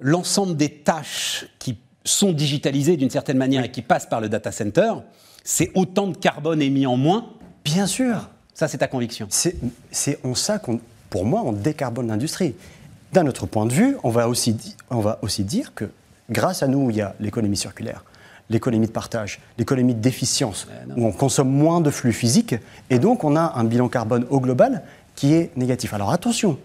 l'ensemble 0.00 0.56
des 0.56 0.68
tâches 0.68 1.46
qui 1.58 1.78
sont 2.04 2.32
digitalisées 2.32 2.96
d'une 2.96 3.10
certaine 3.10 3.36
manière 3.36 3.64
et 3.64 3.70
qui 3.70 3.82
passent 3.82 4.06
par 4.06 4.20
le 4.20 4.28
data 4.28 4.52
center, 4.52 4.92
c'est 5.44 5.70
autant 5.74 6.06
de 6.08 6.16
carbone 6.16 6.62
émis 6.62 6.86
en 6.86 6.96
moins. 6.96 7.30
Bien 7.64 7.86
sûr, 7.86 8.30
Ça, 8.54 8.66
c'est 8.66 8.78
ta 8.78 8.88
conviction. 8.88 9.28
c'est 9.30 10.18
en 10.24 10.34
ça 10.34 10.58
qu'on, 10.58 10.80
pour 11.10 11.24
moi, 11.24 11.42
on 11.44 11.52
décarbone 11.52 12.08
l'industrie. 12.08 12.54
D'un 13.12 13.26
autre 13.26 13.46
point 13.46 13.66
de 13.66 13.72
vue, 13.72 13.96
on 14.02 14.10
va, 14.10 14.28
aussi 14.28 14.56
on 14.90 15.00
va 15.00 15.18
aussi 15.22 15.44
dire 15.44 15.74
que 15.74 15.90
grâce 16.30 16.62
à 16.62 16.66
nous, 16.66 16.90
il 16.90 16.96
y 16.96 17.00
a 17.00 17.14
l'économie 17.20 17.56
circulaire, 17.56 18.04
l'économie 18.50 18.86
de 18.86 18.92
partage, 18.92 19.40
l'économie 19.58 19.94
d'efficience, 19.94 20.66
où 20.96 21.06
on 21.06 21.12
consomme 21.12 21.50
moins 21.50 21.80
de 21.80 21.90
flux 21.90 22.12
physiques, 22.12 22.56
et 22.90 22.98
donc 22.98 23.24
on 23.24 23.36
a 23.36 23.52
un 23.56 23.64
bilan 23.64 23.88
carbone 23.88 24.26
au 24.28 24.40
global 24.40 24.82
qui 25.14 25.34
est 25.34 25.56
négatif. 25.56 25.94
Alors 25.94 26.10
attention, 26.12 26.58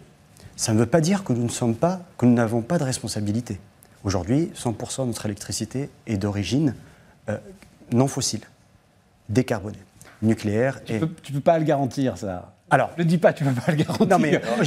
ça 0.55 0.73
ne 0.73 0.79
veut 0.79 0.85
pas 0.85 1.01
dire 1.01 1.23
que 1.23 1.33
nous 1.33 1.43
ne 1.43 1.49
sommes 1.49 1.75
pas, 1.75 2.01
que 2.17 2.25
nous 2.25 2.33
n'avons 2.33 2.61
pas 2.61 2.77
de 2.77 2.83
responsabilité. 2.83 3.59
Aujourd'hui, 4.03 4.51
100% 4.55 5.01
de 5.01 5.07
notre 5.07 5.25
électricité 5.25 5.89
est 6.07 6.17
d'origine 6.17 6.75
euh, 7.29 7.37
non 7.91 8.07
fossile, 8.07 8.41
décarbonée, 9.29 9.79
nucléaire 10.21 10.83
Tu 10.83 10.93
et 10.93 10.99
peux, 10.99 11.09
tu 11.21 11.31
peux 11.33 11.39
pas 11.39 11.57
le 11.57 11.65
garantir, 11.65 12.17
ça. 12.17 12.53
Alors- 12.73 12.89
ne 12.97 13.03
le 13.03 13.05
dis 13.07 13.17
pas, 13.17 13.33
tu 13.33 13.43
peux 13.43 13.51
pas 13.51 13.71
le 13.71 13.77
garantir. 13.77 14.07
Non, 14.07 14.19
mais, 14.19 14.41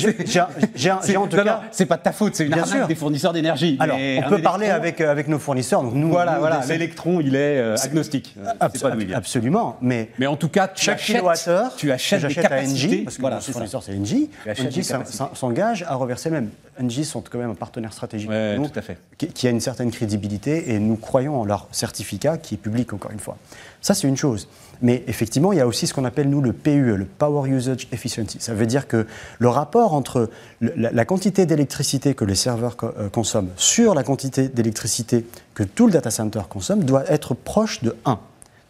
j'ai- 0.75 0.91
en 1.17 1.27
tout 1.27 1.37
non, 1.37 1.45
cas- 1.45 1.63
c'est 1.73 1.87
pas 1.87 1.97
de 1.97 2.03
ta 2.03 2.13
faute, 2.13 2.35
c'est 2.35 2.45
une 2.47 2.53
arnaque 2.53 2.69
sûr. 2.69 2.87
des 2.87 2.95
fournisseurs 2.95 3.33
d'énergie. 3.33 3.77
Alors, 3.81 3.97
on 3.99 4.29
peut 4.29 4.43
parler 4.43 4.69
avec, 4.69 5.01
euh, 5.01 5.11
avec 5.11 5.29
nos 5.29 5.39
fournisseurs. 5.39 5.83
Donc 5.83 5.95
nous, 5.95 6.09
Voilà, 6.11 6.35
nous, 6.35 6.41
voilà. 6.41 6.61
L'électron, 6.69 7.21
il 7.21 7.35
est 7.37 7.59
euh, 7.59 7.77
agnostique. 7.83 8.37
Pas 8.61 8.71
absolument. 9.15 9.77
Mais, 9.81 10.11
Mais 10.19 10.27
en 10.27 10.37
tout 10.37 10.49
cas, 10.49 10.69
tu 10.69 10.85
chaque 10.85 10.99
kilowattheure, 10.99 11.75
tu 11.77 11.91
achètes 11.93 12.21
des 12.23 12.29
j'achète 12.29 12.45
à 12.45 12.49
capacités. 12.49 12.87
Engie, 12.87 12.97
parce 13.05 13.17
que 13.17 13.21
voilà, 13.21 13.37
notre 13.37 13.53
fournisseur 13.53 13.83
c'est 13.83 13.93
capacités. 13.93 14.83
s'en- 15.05 15.35
s'engage 15.35 15.85
à 15.89 15.95
reverser 15.95 16.31
même. 16.31 16.51
Engie 16.83 17.05
sont 17.05 17.23
quand 17.23 17.39
même 17.39 17.51
un 17.51 17.55
partenaire 17.55 17.93
stratégique 17.93 18.29
Ouais, 18.29 18.55
pour 18.55 18.65
nous, 18.65 18.71
tout 18.71 18.79
à 18.79 18.83
fait. 18.83 18.99
Qui, 19.17 19.29
qui 19.29 19.47
a 19.47 19.51
une 19.51 19.61
certaine 19.61 19.91
crédibilité 19.91 20.73
et 20.73 20.79
nous 20.79 20.97
croyons 20.97 21.41
en 21.41 21.45
leur 21.45 21.69
certificat 21.73 22.37
qui 22.37 22.55
est 22.55 22.59
public 22.59 22.93
encore 22.93 23.11
une 23.13 23.19
fois. 23.19 23.39
Ça 23.87 23.95
c'est 23.95 24.09
une 24.09 24.17
chose. 24.17 24.49
Mais 24.83 25.05
effectivement, 25.07 25.53
il 25.53 25.59
y 25.59 25.61
a 25.61 25.67
aussi 25.69 25.87
ce 25.87 25.95
qu'on 25.95 26.05
appelle 26.05 26.29
nous 26.29 26.41
le 26.41 26.53
PUE, 26.53 26.97
le 26.97 27.05
Power 27.05 27.49
Usage 27.49 27.87
Efficiency. 27.93 28.39
Ça 28.41 28.53
veut 28.53 28.67
dire 28.67 28.89
que 28.89 29.07
le 29.39 29.49
rapport 29.49 29.95
entre 29.95 30.29
la, 30.61 31.05
quantité 31.05 31.47
d'électricité 31.47 32.17
que 32.17 32.25
les 32.25 32.35
serveurs 32.35 32.77
euh, 32.83 33.09
consomment 33.09 33.53
sur 33.55 33.95
la 33.95 34.03
quantité 34.03 34.49
d'électricité 34.49 35.25
que 35.55 35.63
tout 35.63 35.87
le 35.87 35.93
data 35.93 36.11
center 36.11 36.41
consomme 36.51 36.83
doit 36.83 37.09
être 37.09 37.35
proche 37.35 37.85
de 37.85 37.95
1 38.07 38.19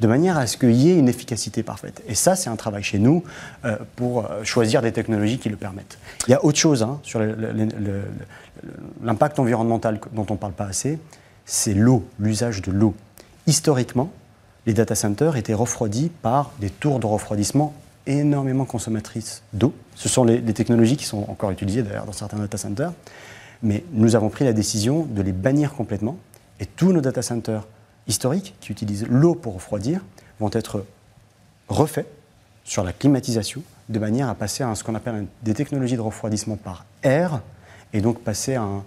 de 0.00 0.07
manière 0.07 0.37
à 0.37 0.47
ce 0.47 0.59
qu'il 0.59 0.73
y 0.73 0.91
ait 0.91 0.99
une 0.99 1.09
efficacité 1.09 1.62
parfaite. 1.62 2.02
Et 2.07 2.14
ça, 2.14 2.37
c'est 2.37 2.50
un 2.50 2.57
travail 2.57 2.83
chez 2.83 2.99
nous 2.99 3.25
euh, 3.64 3.79
pour 3.97 4.26
euh, 4.26 4.45
choisir 4.45 4.83
des 4.83 4.93
technologies 4.93 5.38
qui 5.38 5.49
le 5.49 5.57
permettent. 5.57 5.97
Il 6.29 6.33
y 6.33 6.35
a 6.35 6.45
autre 6.45 6.59
chose 6.59 6.83
hein, 6.83 7.00
sur 7.02 7.23
l'impact 9.02 9.38
environnemental 9.38 9.99
dont 10.12 10.26
on 10.29 10.35
ne 10.35 10.38
parle 10.38 10.52
pas 10.52 10.67
assez, 10.67 10.99
c'est 11.47 11.73
l'eau, 11.73 12.05
l'usage 12.19 12.61
de 12.61 12.71
l'eau. 12.71 12.95
Historiquement, 13.47 14.12
les 14.67 14.75
data 14.75 14.95
centers 14.95 15.37
étaient 15.37 15.55
refroidis 15.55 16.11
par 16.23 16.53
des 16.61 16.71
tours 16.71 16.99
de 16.99 17.07
refroidissement 17.07 17.73
énormément 18.07 18.65
consommatrices 18.65 19.43
d'eau. 19.53 19.73
Ce 19.95 20.09
sont 20.09 20.25
les, 20.25 20.43
technologies 20.43 20.97
qui 20.97 21.05
sont 21.05 21.25
encore 21.29 21.51
utilisées 21.51 21.83
d'ailleurs 21.83 22.07
dans 22.07 22.13
certains 22.13 22.39
data 22.39 22.59
centers. 22.59 22.93
Mais 23.63 23.85
nous 23.93 24.17
avons 24.17 24.29
pris 24.29 24.45
la 24.45 24.53
décision 24.53 25.05
de 25.05 25.23
les 25.23 25.33
bannir 25.33 25.75
complètement. 25.75 26.17
Et 26.61 26.67
tous 26.67 26.93
nos 26.93 27.01
data 27.01 27.23
centers 27.23 27.67
historiques 28.07 28.55
qui 28.61 28.73
utilisent 28.73 29.07
l'eau 29.09 29.35
pour 29.35 29.55
refroidir 29.55 30.01
vont 30.41 30.51
être 30.53 30.85
refaits 31.69 32.07
sur 32.65 32.85
la 32.85 32.93
climatisation 32.93 33.63
de 33.89 33.99
manière 33.99 34.29
à 34.29 34.35
passer 34.35 34.63
à 34.63 34.75
ce 34.75 34.85
qu'on 34.85 34.95
appelle 34.95 35.27
des 35.43 35.55
technologies 35.55 35.97
de 35.97 36.01
refroidissement 36.01 36.57
par 36.57 36.85
air 37.03 37.41
et 37.93 38.01
donc 38.01 38.21
passer 38.21 38.55
à 38.55 38.63
un 38.63 38.85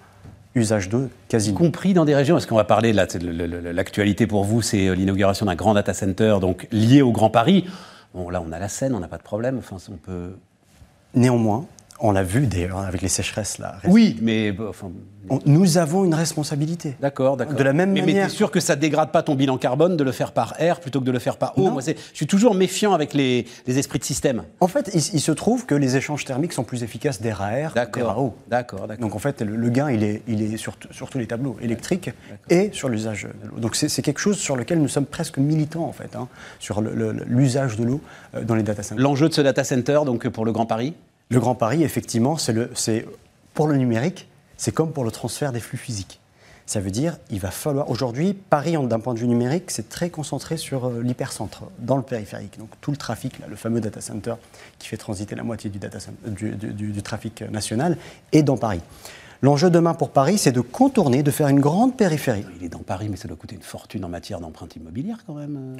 usage 0.55 0.89
d'eau 0.89 1.09
quasi 1.27 1.53
compris 1.53 1.93
dans 1.93 2.05
des 2.05 2.15
régions, 2.15 2.35
parce 2.35 2.45
qu'on 2.45 2.55
va 2.55 2.63
parler, 2.63 2.93
là, 2.93 3.05
l'actualité 3.73 4.27
pour 4.27 4.43
vous, 4.43 4.61
c'est 4.61 4.87
euh, 4.87 4.95
l'inauguration 4.95 5.45
d'un 5.45 5.55
grand 5.55 5.73
data 5.73 5.93
center 5.93 6.37
donc 6.41 6.67
lié 6.71 7.01
au 7.01 7.11
Grand 7.11 7.29
Paris. 7.29 7.65
Bon, 8.13 8.29
là, 8.29 8.41
on 8.45 8.51
a 8.51 8.59
la 8.59 8.67
Seine, 8.67 8.95
on 8.95 8.99
n'a 8.99 9.07
pas 9.07 9.17
de 9.17 9.23
problème. 9.23 9.59
Enfin, 9.59 9.77
on 9.91 9.97
peut. 9.97 10.35
Néanmoins, 11.13 11.65
on 12.01 12.11
l'a 12.11 12.23
vu 12.23 12.47
d'ailleurs 12.47 12.79
avec 12.79 13.01
les 13.01 13.07
sécheresses 13.09 13.57
là. 13.59 13.75
Oui, 13.85 14.17
mais 14.21 14.53
enfin, 14.67 14.89
On- 15.29 15.39
nous 15.45 15.77
avons 15.77 16.05
une 16.05 16.13
responsabilité. 16.15 16.95
d'accord, 17.01 17.37
d'accord. 17.37 17.55
De 17.55 17.63
la 17.63 17.73
même 17.73 17.91
mais, 17.91 18.01
manière- 18.01 18.23
Mais 18.23 18.29
t'es 18.29 18.35
sûr 18.35 18.51
que 18.51 18.59
ça 18.59 18.75
dégrade 18.75 19.11
pas 19.11 19.21
ton 19.21 19.35
bilan 19.35 19.57
carbone 19.57 19.97
de 19.97 20.03
le 20.03 20.11
faire 20.11 20.31
par 20.31 20.59
air 20.61 20.79
plutôt 20.79 20.99
que 21.01 21.05
de 21.05 21.11
le 21.11 21.19
faire 21.19 21.37
par 21.37 21.57
eau? 21.57 21.63
Non. 21.65 21.71
Moi, 21.71 21.81
je 21.85 21.91
suis 22.13 22.25
toujours 22.25 22.55
méfiant 22.55 22.93
avec 22.93 23.13
les, 23.13 23.45
les 23.67 23.77
esprits 23.79 23.99
de 23.99 24.03
système. 24.05 24.43
En 24.59 24.67
fait, 24.67 24.89
il, 24.93 24.99
il 25.15 25.19
se 25.19 25.31
trouve 25.31 25.65
que 25.65 25.75
les 25.75 25.97
échanges 25.97 26.25
thermiques 26.25 26.53
sont 26.53 26.63
plus 26.63 26.83
efficaces 26.83 27.21
d'air 27.21 27.41
à 27.41 27.51
air 27.53 27.73
que 27.73 27.99
d'air 27.99 28.09
à 28.09 28.19
eau. 28.19 28.33
d'accord, 28.47 28.87
d'accord. 28.87 29.01
Donc 29.05 29.15
en 29.15 29.19
fait, 29.19 29.41
le, 29.41 29.55
le 29.55 29.69
gain, 29.69 29.91
il 29.91 30.03
est, 30.03 30.23
il 30.27 30.41
est 30.41 30.57
sur, 30.57 30.73
sur 30.91 31.09
tous 31.09 31.19
les 31.19 31.27
tableaux, 31.27 31.57
électriques 31.61 32.11
et 32.49 32.69
sur 32.73 32.89
l'usage 32.89 33.27
de 33.43 33.49
l'eau. 33.49 33.59
Donc 33.59 33.75
c'est 33.75 34.01
quelque 34.01 34.19
chose 34.19 34.37
sur 34.37 34.55
lequel 34.55 34.79
nous 34.81 34.87
sommes 34.87 35.05
presque 35.05 35.37
militants, 35.37 35.85
en 35.85 35.91
fait, 35.93 36.15
hein, 36.15 36.27
sur 36.59 36.81
l'usage 36.81 37.75
de 37.77 37.83
l'eau 37.83 38.01
euh, 38.35 38.43
dans 38.43 38.55
les 38.55 38.63
data 38.63 38.83
centers. 38.83 39.03
L'enjeu 39.03 39.29
de 39.29 39.33
ce 39.33 39.41
data 39.41 39.63
center, 39.63 39.99
donc 40.05 40.27
pour 40.29 40.45
le 40.45 40.51
Grand 40.51 40.65
Paris? 40.65 40.93
Le 41.31 41.39
Grand 41.39 41.53
Paris, 41.53 41.83
effectivement, 41.83 42.37
c'est 42.37 43.05
pour 43.53 43.67
le 43.67 43.77
numérique, 43.77 44.27
c'est 44.57 44.71
comme 44.71 44.91
pour 44.91 45.03
le 45.03 45.11
transfert 45.11 45.51
des 45.51 45.59
flux 45.59 45.77
physiques. 45.77 46.19
Ça 46.65 46.79
veut 46.79 46.89
dire 46.89 47.17
il 47.29 47.39
va 47.39 47.51
falloir. 47.51 47.87
Aujourd'hui, 47.91 48.33
Paris, 48.33 48.75
d'un 48.87 48.99
point 48.99 49.13
de 49.13 49.19
vue 49.19 49.27
numérique, 49.27 49.69
c'est 49.69 49.89
très 49.89 50.09
concentré 50.09 50.57
sur 50.57 50.87
euh, 50.87 51.03
l'hypercentre, 51.03 51.65
dans 51.77 51.97
le 51.97 52.01
périphérique. 52.01 52.57
Donc 52.57 52.69
tout 52.81 52.89
le 52.89 52.97
trafic, 52.97 53.35
le 53.47 53.55
fameux 53.55 53.79
data 53.79 54.01
center 54.01 54.33
qui 54.79 54.87
fait 54.87 54.97
transiter 54.97 55.35
la 55.35 55.43
moitié 55.43 55.69
du, 55.69 55.77
data 55.77 55.99
du, 56.25 56.55
du, 56.55 57.01
trafic 57.03 57.43
national, 57.43 57.97
est 58.31 58.41
dans 58.41 58.57
Paris. 58.57 58.81
L'enjeu 59.43 59.69
demain 59.69 59.93
pour 59.93 60.09
Paris, 60.09 60.39
c'est 60.39 60.51
de 60.51 60.61
contourner, 60.61 61.21
de 61.21 61.29
faire 61.29 61.47
une 61.47 61.59
grande 61.59 61.95
périphérie. 61.95 62.45
Il 62.59 62.65
est 62.65 62.69
dans 62.69 62.79
Paris, 62.79 63.07
mais 63.07 63.17
ça 63.17 63.27
doit 63.27 63.37
coûter 63.37 63.55
une 63.55 63.61
fortune 63.61 64.03
en 64.03 64.09
matière 64.09 64.39
d'empreinte 64.39 64.75
immobilière 64.75 65.19
quand 65.27 65.35
même. 65.35 65.77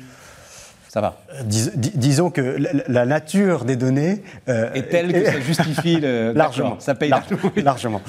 Euh. 0.89 0.93
Ça 0.93 1.01
va. 1.01 1.21
Euh, 1.33 1.43
disons 1.45 2.29
que 2.29 2.57
la, 2.87 3.05
nature 3.05 3.65
des 3.65 3.75
données 3.75 4.23
euh, 4.47 4.73
est 4.73 4.89
telle 4.89 5.11
que 5.11 5.25
ça 5.25 5.39
justifie 5.39 5.97
le... 5.97 6.31
largement. 6.35 6.79
Ça 6.79 6.95
paye 6.95 7.11
largement. 7.57 8.01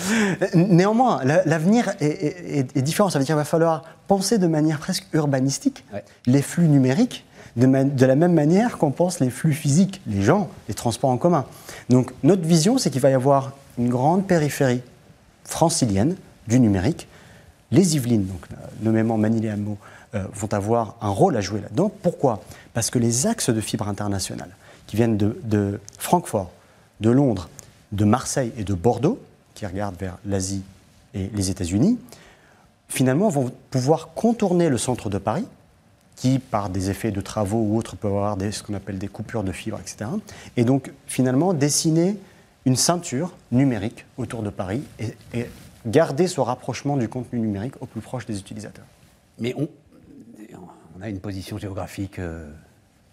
Néanmoins, 0.54 1.20
l'avenir 1.46 1.92
est, 2.00 2.78
différent. 2.78 3.10
Ça 3.10 3.18
veut 3.18 3.24
dire 3.24 3.34
qu'il 3.34 3.38
va 3.38 3.44
falloir 3.44 3.84
penser 4.08 4.38
de 4.38 4.46
manière 4.46 4.78
presque 4.78 5.06
urbanistique 5.12 5.84
les 6.26 6.42
flux 6.42 6.68
numériques 6.68 7.24
de, 7.56 7.66
de, 7.66 8.06
la 8.06 8.14
même 8.14 8.32
manière 8.32 8.78
qu'on 8.78 8.92
pense 8.92 9.18
les 9.18 9.30
flux 9.30 9.52
physiques, 9.52 10.00
les 10.06 10.22
gens, 10.22 10.48
les 10.68 10.74
transports 10.74 11.10
en 11.10 11.16
commun. 11.16 11.46
Donc 11.88 12.12
notre 12.22 12.42
vision, 12.42 12.78
c'est 12.78 12.90
qu'il 12.90 13.00
va 13.00 13.10
y 13.10 13.14
avoir 13.14 13.52
une 13.78 13.88
grande 13.88 14.26
périphérie 14.26 14.82
francilienne 15.44 16.14
du 16.46 16.60
numérique. 16.60 17.08
Les 17.72 17.96
Yvelines, 17.96 18.26
donc 18.26 18.46
nommément 18.82 19.16
Manille 19.16 19.46
et 19.46 19.50
euh, 19.50 19.56
vont 20.12 20.52
avoir 20.52 20.96
un 21.00 21.08
rôle 21.08 21.36
à 21.36 21.40
jouer 21.40 21.60
là-dedans. 21.60 21.90
Pourquoi? 22.02 22.42
Parce 22.74 22.90
que 22.90 22.98
les 22.98 23.26
axes 23.26 23.50
de 23.50 23.60
fibre 23.60 23.88
internationale 23.88 24.50
qui 24.86 24.96
viennent 24.96 25.16
de, 25.16 25.80
Francfort, 25.98 26.50
de 27.00 27.10
Londres, 27.10 27.48
de 27.92 28.04
Marseille 28.04 28.52
et 28.56 28.64
de 28.64 28.74
Bordeaux, 28.74 29.20
qui 29.54 29.64
regardent 29.66 29.98
vers 29.98 30.18
l'Asie 30.26 30.62
et 31.14 31.30
les 31.32 31.50
États-Unis, 31.50 31.98
finalement 32.88 33.28
vont 33.28 33.52
pouvoir 33.70 34.14
contourner 34.14 34.68
le 34.68 34.78
centre 34.78 35.08
de 35.08 35.18
Paris, 35.18 35.46
qui, 36.16 36.38
par 36.38 36.70
des 36.70 36.90
effets 36.90 37.12
de 37.12 37.20
travaux 37.20 37.58
ou 37.58 37.76
autres, 37.76 37.96
peut 37.96 38.08
avoir 38.08 38.36
des, 38.36 38.50
ce 38.50 38.62
qu'on 38.62 38.74
appelle 38.74 38.98
des 38.98 39.08
coupures 39.08 39.44
de 39.44 39.52
fibres, 39.52 39.78
etc. 39.80 40.10
Et 40.56 40.64
donc, 40.64 40.92
finalement, 41.06 41.54
dessiner 41.54 42.16
une 42.66 42.76
ceinture 42.76 43.32
numérique 43.52 44.04
autour 44.18 44.42
de 44.42 44.50
Paris 44.50 44.82
et 44.98 45.46
garder 45.86 46.26
ce 46.26 46.40
rapprochement 46.40 46.96
du 46.96 47.08
contenu 47.08 47.38
numérique 47.38 47.74
au 47.80 47.86
plus 47.86 48.00
proche 48.00 48.26
des 48.26 48.38
utilisateurs. 48.38 48.84
Mais 49.38 49.54
on, 49.56 49.68
on 51.00 51.04
a 51.04 51.08
une 51.08 51.20
position 51.20 51.58
géographique. 51.58 52.18
Euh, 52.18 52.50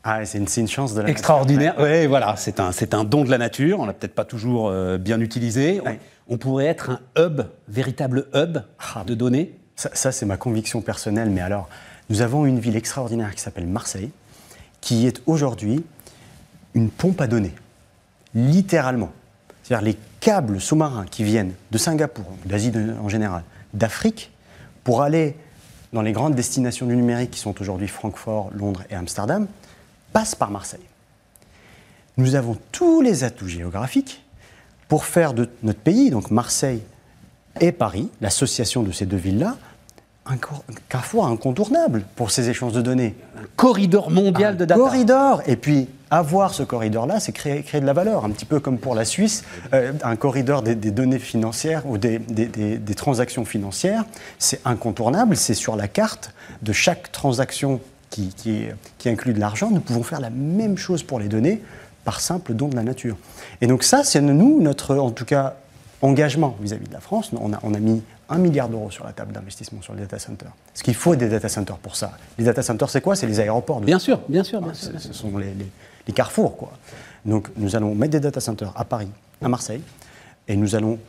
ah, 0.03 0.25
c'est 0.25 0.37
une, 0.37 0.67
chance 0.67 0.93
de 0.93 1.01
la 1.01 1.09
extraordinaire. 1.09 1.75
Oui, 1.79 2.05
voilà, 2.05 2.35
c'est 2.37 2.59
un, 2.59 2.71
un 2.91 3.03
don 3.03 3.23
de 3.23 3.29
la 3.29 3.37
nature. 3.37 3.79
On 3.79 3.85
l'a 3.85 3.93
peut-être 3.93 4.15
pas 4.15 4.25
toujours 4.25 4.69
euh, 4.69 4.97
bien 4.97 5.19
utilisé. 5.19 5.81
On, 6.29 6.37
pourrait 6.37 6.65
être 6.65 6.91
un 6.91 6.99
hub, 7.17 7.41
véritable 7.67 8.27
hub 8.33 8.59
ah, 8.79 9.03
de 9.05 9.15
données. 9.15 9.53
Ça, 9.75 10.11
c'est 10.11 10.25
ma 10.25 10.37
conviction 10.37 10.81
personnelle. 10.81 11.29
Mais 11.29 11.41
alors, 11.41 11.69
nous 12.09 12.21
avons 12.21 12.45
une 12.45 12.59
ville 12.59 12.75
extraordinaire 12.75 13.33
qui 13.35 13.41
s'appelle 13.41 13.67
Marseille, 13.67 14.11
qui 14.81 15.07
est 15.07 15.21
aujourd'hui 15.25 15.83
une 16.73 16.89
pompe 16.89 17.21
à 17.21 17.27
données, 17.27 17.53
littéralement. 18.33 19.11
C'est-à-dire 19.63 19.85
les 19.85 19.97
câbles 20.19 20.61
sous-marins 20.61 21.05
qui 21.05 21.23
viennent 21.23 21.53
de 21.71 21.77
Singapour, 21.77 22.25
d'Asie 22.45 22.71
en 23.01 23.09
général, 23.09 23.43
d'Afrique, 23.73 24.31
pour 24.83 25.01
aller 25.01 25.35
dans 25.93 26.01
les 26.01 26.11
grandes 26.11 26.35
destinations 26.35 26.85
du 26.85 26.95
numérique 26.95 27.31
qui 27.31 27.39
sont 27.39 27.59
aujourd'hui 27.61 27.87
Francfort, 27.87 28.51
Londres 28.53 28.83
et 28.89 28.95
Amsterdam, 28.95 29.47
passe 30.13 30.35
par 30.35 30.51
Marseille. 30.51 30.79
Nous 32.17 32.35
avons 32.35 32.57
tous 32.71 33.01
les 33.01 33.23
atouts 33.23 33.47
géographiques 33.47 34.23
pour 34.87 35.05
faire 35.05 35.33
de 35.33 35.49
notre 35.63 35.79
pays, 35.79 36.09
donc 36.09 36.31
Marseille 36.31 36.81
et 37.59 37.71
Paris, 37.71 38.09
l'association 38.21 38.83
de 38.83 38.91
ces 38.91 39.05
deux 39.05 39.17
villes-là, 39.17 39.55
un 40.25 40.37
carrefour 40.89 41.25
incontournable 41.25 42.03
pour 42.15 42.31
ces 42.31 42.49
échanges 42.49 42.73
de 42.73 42.81
données. 42.81 43.15
Un 43.37 43.45
corridor 43.55 44.11
mondial 44.11 44.57
de 44.57 44.65
data. 44.65 44.79
Corridor 44.79 45.41
Et 45.47 45.55
puis, 45.55 45.87
avoir 46.09 46.53
ce 46.53 46.63
corridor-là, 46.63 47.19
c'est 47.19 47.31
créer, 47.31 47.63
créer, 47.63 47.81
de 47.81 47.85
la 47.85 47.93
valeur, 47.93 48.25
un 48.25 48.29
petit 48.29 48.45
peu 48.45 48.59
comme 48.59 48.77
pour 48.77 48.95
la 48.95 49.05
Suisse, 49.05 49.43
euh, 49.73 49.91
un 50.03 50.15
corridor 50.15 50.61
des, 50.61 50.75
données 50.75 51.19
financières 51.19 51.85
ou 51.85 51.97
des, 51.97 52.19
des 52.19 52.95
transactions 52.95 53.45
financières, 53.45 54.05
c'est 54.39 54.61
incontournable, 54.65 55.35
c'est 55.35 55.53
sur 55.53 55.75
la 55.75 55.87
carte 55.87 56.33
de 56.61 56.71
chaque 56.71 57.11
transaction 57.11 57.79
qui, 58.09 58.29
qui, 58.35 58.65
qui 58.97 59.09
inclut 59.09 59.33
de 59.33 59.39
l'argent. 59.39 59.69
Nous 59.71 59.81
pouvons 59.81 60.03
faire 60.03 60.19
la 60.19 60.29
même 60.29 60.77
chose 60.77 61.03
pour 61.03 61.19
les 61.19 61.27
données 61.27 61.61
par 62.03 62.21
simple 62.21 62.53
don 62.53 62.69
de 62.69 62.75
la 62.75 62.83
nature. 62.83 63.17
Et 63.61 63.67
donc 63.67 63.83
ça, 63.83 64.03
c'est 64.03 64.21
nous, 64.21 64.61
notre, 64.61 64.95
en 64.95 65.11
tout 65.11 65.25
cas, 65.25 65.55
engagement 66.01 66.55
vis-à-vis 66.61 66.87
de 66.87 66.93
la 66.93 67.01
France. 67.01 67.31
On 67.39 67.53
a, 67.53 67.59
on 67.63 67.73
a 67.73 67.79
mis 67.79 68.01
un 68.29 68.37
milliard 68.37 68.69
d'euros 68.69 68.91
sur 68.91 69.05
la 69.05 69.13
table 69.13 69.33
d'investissement 69.33 69.81
sur 69.81 69.93
les 69.93 70.01
data 70.01 70.19
centers. 70.19 70.51
Ce 70.73 70.83
qu'il 70.83 70.95
faut 70.95 71.15
des 71.15 71.29
data 71.29 71.49
centers 71.49 71.77
pour 71.77 71.95
ça. 71.95 72.11
Les 72.37 72.45
data 72.45 72.61
centers, 72.61 72.89
c'est 72.89 73.01
quoi? 73.01 73.15
C'est 73.15 73.27
les 73.27 73.39
aéroports. 73.39 73.81
bien 73.81 73.99
sûr, 73.99 74.21
bien 74.29 74.43
sûr. 74.43 74.61
Bien 74.61 74.73
sûr, 74.73 74.91
Ce 74.99 75.13
sont 75.13 75.37
les, 75.37 75.53
les, 75.53 75.67
carrefours. 76.13 76.57
Quoi. 76.57 76.71
Donc 77.25 77.49
nous 77.57 77.75
allons 77.75 77.95
mettre 77.95 78.11
des 78.11 78.19
data 78.19 78.39
centers 78.39 78.71
à 78.75 78.85
Paris, 78.85 79.09
à 79.41 79.49
Marseille, 79.49 79.81
et 80.47 80.55
nous 80.55 80.75
allons 80.75 80.99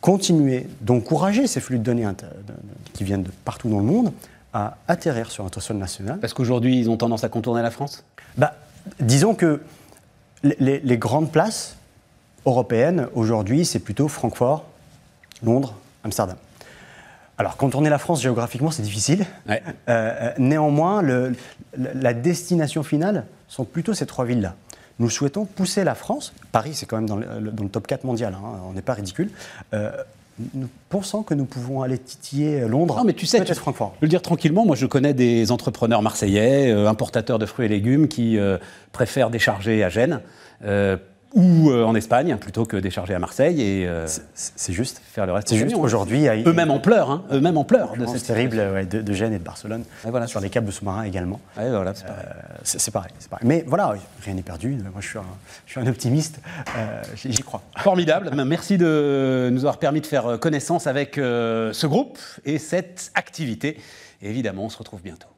continuer 0.00 0.66
d'encourager 0.80 1.46
ces 1.46 1.60
flux 1.60 1.78
de 1.78 1.84
données 1.84 2.06
qui 2.92 3.04
viennent 3.04 3.24
de 3.24 3.32
partout 3.44 3.68
dans 3.68 3.78
le 3.78 3.84
monde 3.84 4.12
à 4.52 4.76
atterrir 4.86 5.30
sur 5.30 5.44
notre 5.44 5.60
sol 5.60 5.76
national. 5.76 6.18
Parce 6.20 6.32
qu'aujourd'hui, 6.32 6.78
ils 6.78 6.88
ont 6.88 6.96
tendance 6.96 7.24
à 7.24 7.28
contourner 7.28 7.62
la 7.62 7.70
France? 7.70 8.04
Bah, 8.36 8.54
Disons 9.00 9.34
que 9.34 9.60
les, 10.42 10.80
les 10.80 10.98
grandes 10.98 11.30
places 11.30 11.76
européennes, 12.46 13.08
aujourd'hui, 13.14 13.64
c'est 13.66 13.80
plutôt 13.80 14.08
Francfort, 14.08 14.64
Londres, 15.42 15.74
Amsterdam. 16.04 16.36
Alors, 17.38 17.56
contourner 17.56 17.88
la 17.88 17.98
France 17.98 18.20
géographiquement, 18.20 18.72
c'est 18.72 18.82
difficile. 18.82 19.24
Euh, 19.48 19.56
euh, 19.88 20.32
néanmoins, 20.38 21.02
la 21.76 22.12
destination 22.12 22.82
finale 22.82 23.26
sont 23.46 23.64
plutôt 23.64 23.94
ces 23.94 24.06
trois 24.06 24.24
villes-là. 24.24 24.56
Nous 24.98 25.08
souhaitons 25.08 25.44
pousser 25.44 25.84
la 25.84 25.94
France, 25.94 26.32
Paris 26.50 26.74
c'est 26.74 26.86
quand 26.86 26.96
même 26.96 27.08
dans 27.08 27.16
le, 27.16 27.68
top 27.68 27.86
4 27.86 28.02
mondial, 28.02 28.34
hein, 28.34 28.60
on 28.68 28.72
n'est 28.72 28.82
pas 28.82 28.94
ridicule, 28.94 29.30
euh, 29.72 29.92
nous 30.54 30.68
pensons 30.88 31.22
que 31.22 31.34
nous 31.34 31.44
pouvons 31.44 31.82
aller 31.82 31.98
titiller 31.98 32.66
Londres, 32.66 32.96
non, 32.96 33.04
mais 33.04 33.12
tu 33.12 33.24
sais, 33.24 33.38
peut-être 33.38 33.60
Francfort. 33.60 33.94
Je 34.00 34.06
le 34.06 34.08
dire 34.08 34.22
tranquillement, 34.22 34.66
moi 34.66 34.74
je 34.74 34.86
connais 34.86 35.14
des 35.14 35.52
entrepreneurs 35.52 36.02
marseillais, 36.02 36.72
importateurs 36.72 37.38
de 37.38 37.46
fruits 37.46 37.66
et 37.66 37.68
légumes 37.68 38.08
qui 38.08 38.38
préfèrent 38.90 39.30
décharger 39.30 39.84
à 39.84 39.88
Gênes 39.88 40.20
ou 41.34 41.70
euh, 41.70 41.84
en 41.84 41.94
Espagne 41.94 42.36
plutôt 42.36 42.64
que 42.64 42.76
décharger 42.76 43.14
à 43.14 43.18
Marseille 43.18 43.60
et 43.60 43.86
euh, 43.86 44.06
c'est 44.34 44.72
juste 44.72 45.02
faire 45.04 45.26
le 45.26 45.32
reste. 45.32 45.48
C'est 45.48 45.58
juste 45.58 45.76
aujourd'hui 45.76 46.26
eux-mêmes 46.26 46.70
en 46.70 46.78
pleurs, 46.78 47.10
hein, 47.10 47.24
eux-mêmes 47.32 47.58
en 47.58 47.64
pleurs 47.64 47.96
de 47.96 48.06
cette 48.06 48.24
terrible 48.24 48.88
de, 48.88 49.02
de, 49.02 49.12
Gênes 49.12 49.32
et 49.32 49.38
de 49.38 49.44
Barcelone 49.44 49.84
voilà, 50.04 50.26
sur 50.26 50.40
les 50.40 50.50
câbles 50.50 50.72
sous-marins 50.72 51.04
également. 51.04 51.40
voilà, 51.54 51.92
c'est 52.62 52.90
pareil. 52.90 53.12
pareil, 53.30 53.46
Mais 53.46 53.64
voilà, 53.66 53.94
rien 54.22 54.34
n'est 54.34 54.42
perdu. 54.42 54.70
Moi, 54.70 55.00
je 55.00 55.08
suis 55.08 55.18
un, 55.18 55.22
je 55.66 55.72
suis 55.72 55.80
un 55.80 55.86
optimiste. 55.86 56.40
J'y 57.14 57.42
crois. 57.42 57.62
Formidable. 57.78 58.30
Merci 58.44 58.78
de 58.78 59.50
nous 59.52 59.60
avoir 59.60 59.78
permis 59.78 60.00
de 60.00 60.06
faire 60.06 60.38
connaissance 60.40 60.86
avec 60.86 61.16
ce 61.16 61.86
groupe 61.86 62.18
et 62.44 62.58
cette 62.58 63.10
activité. 63.14 63.78
Et 64.22 64.30
évidemment, 64.30 64.64
on 64.64 64.68
se 64.68 64.78
retrouve 64.78 65.02
bientôt. 65.02 65.28